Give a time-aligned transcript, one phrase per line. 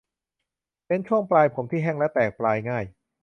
[0.85, 2.85] เน้นช่วงปลายผมที่แห้งและแตกปลายง่าย